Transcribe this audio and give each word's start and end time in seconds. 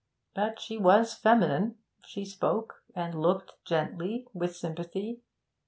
But 0.33 0.59
she 0.59 0.79
was 0.79 1.13
feminine; 1.13 1.77
she 2.07 2.25
spoke 2.25 2.81
and 2.95 3.21
looked 3.21 3.63
gently, 3.65 4.27
with 4.33 4.55
sympathy. 4.55 5.19